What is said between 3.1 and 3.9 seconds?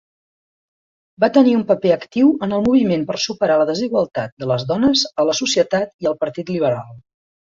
per superar la